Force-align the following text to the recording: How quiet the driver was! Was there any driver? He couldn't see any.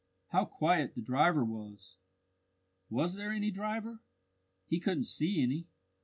How 0.29 0.45
quiet 0.45 0.95
the 0.95 1.01
driver 1.03 1.45
was! 1.45 1.97
Was 2.89 3.13
there 3.13 3.31
any 3.31 3.51
driver? 3.51 4.01
He 4.65 4.79
couldn't 4.79 5.03
see 5.03 5.43
any. 5.43 5.67